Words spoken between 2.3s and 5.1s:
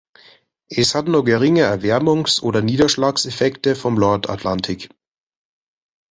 oder Niederschlagseffekte vom Nordatlantik.